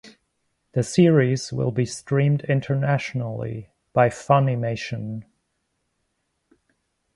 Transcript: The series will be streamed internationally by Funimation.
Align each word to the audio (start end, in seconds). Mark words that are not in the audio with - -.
The 0.71 0.81
series 0.81 1.53
will 1.53 1.69
be 1.69 1.85
streamed 1.85 2.43
internationally 2.45 3.69
by 3.93 4.09
Funimation. 4.09 5.25